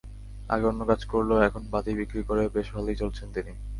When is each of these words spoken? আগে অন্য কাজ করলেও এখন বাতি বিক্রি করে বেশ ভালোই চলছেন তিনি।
আগে 0.49 0.65
অন্য 0.67 0.81
কাজ 0.89 1.01
করলেও 1.05 1.45
এখন 1.47 1.61
বাতি 1.71 1.91
বিক্রি 1.99 2.21
করে 2.23 2.43
বেশ 2.55 2.67
ভালোই 2.75 2.99
চলছেন 3.01 3.27
তিনি। 3.35 3.53